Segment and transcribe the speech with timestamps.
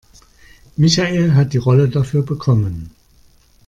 [0.79, 2.89] Michael hat die Rolle dafür bekommen.